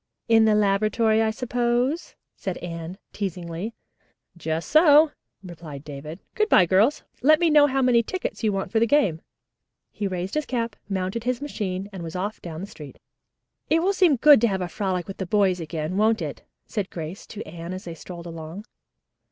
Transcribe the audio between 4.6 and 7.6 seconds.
so," replied David. "Good bye, girls. Let me